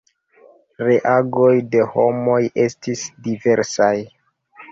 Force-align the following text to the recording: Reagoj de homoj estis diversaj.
Reagoj 0.87 1.51
de 1.75 1.83
homoj 1.91 2.39
estis 2.65 3.05
diversaj. 3.27 3.93